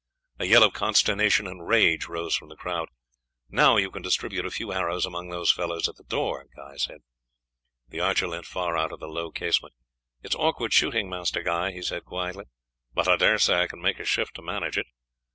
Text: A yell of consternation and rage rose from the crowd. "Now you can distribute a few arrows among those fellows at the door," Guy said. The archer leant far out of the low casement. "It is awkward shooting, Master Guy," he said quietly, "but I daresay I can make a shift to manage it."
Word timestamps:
A 0.39 0.45
yell 0.45 0.63
of 0.63 0.73
consternation 0.73 1.45
and 1.45 1.67
rage 1.67 2.07
rose 2.07 2.33
from 2.35 2.49
the 2.49 2.55
crowd. 2.55 2.89
"Now 3.51 3.77
you 3.77 3.91
can 3.91 4.01
distribute 4.01 4.47
a 4.47 4.49
few 4.49 4.73
arrows 4.73 5.05
among 5.05 5.29
those 5.29 5.51
fellows 5.51 5.87
at 5.87 5.95
the 5.97 6.03
door," 6.03 6.47
Guy 6.55 6.77
said. 6.77 7.01
The 7.89 7.99
archer 7.99 8.27
leant 8.27 8.47
far 8.47 8.75
out 8.75 8.91
of 8.91 8.99
the 8.99 9.07
low 9.07 9.29
casement. 9.29 9.75
"It 10.23 10.31
is 10.31 10.35
awkward 10.35 10.73
shooting, 10.73 11.07
Master 11.07 11.43
Guy," 11.43 11.71
he 11.73 11.83
said 11.83 12.03
quietly, 12.03 12.45
"but 12.95 13.07
I 13.07 13.15
daresay 13.15 13.61
I 13.61 13.67
can 13.67 13.79
make 13.79 13.99
a 13.99 14.03
shift 14.05 14.33
to 14.37 14.41
manage 14.41 14.79
it." 14.79 14.87